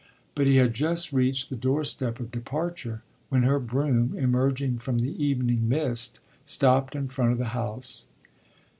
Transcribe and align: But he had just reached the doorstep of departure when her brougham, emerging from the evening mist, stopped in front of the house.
But 0.33 0.47
he 0.47 0.55
had 0.55 0.73
just 0.73 1.13
reached 1.13 1.51
the 1.51 1.55
doorstep 1.55 2.19
of 2.19 2.31
departure 2.31 3.03
when 3.29 3.43
her 3.43 3.59
brougham, 3.59 4.15
emerging 4.17 4.79
from 4.79 4.97
the 4.97 5.13
evening 5.23 5.69
mist, 5.69 6.19
stopped 6.43 6.95
in 6.95 7.07
front 7.07 7.33
of 7.33 7.37
the 7.37 7.49
house. 7.53 8.07